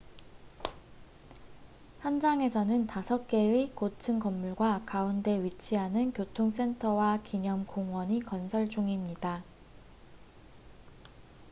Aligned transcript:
현장에서는 1.99 2.87
다섯 2.87 3.27
개의 3.27 3.69
고층 3.75 4.17
건물과 4.17 4.81
가운데 4.87 5.43
위치하는 5.43 6.11
교통 6.11 6.49
센터와 6.49 7.21
기념 7.21 7.67
공원이 7.67 8.19
건설 8.21 8.67
중입니다 8.67 9.43